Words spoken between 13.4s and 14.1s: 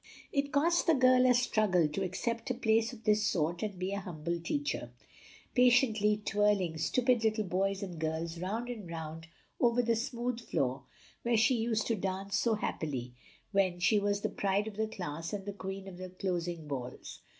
when she